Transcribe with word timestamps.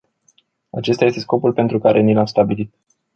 Acesta 0.69 1.05
este 1.05 1.19
scopul 1.19 1.53
pe 1.53 1.65
care 1.81 2.01
ni 2.01 2.13
l-am 2.13 2.25
stabilit. 2.25 2.73